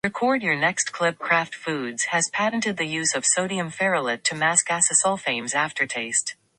[1.19, 6.33] Kraft Foods has patented the use of sodium ferulate to mask acesulfame's aftertaste.